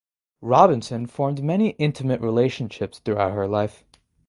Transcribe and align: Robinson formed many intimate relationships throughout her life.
Robinson 0.41 1.05
formed 1.05 1.43
many 1.43 1.75
intimate 1.77 2.21
relationships 2.21 2.97
throughout 2.97 3.33
her 3.33 3.47
life. 3.47 3.83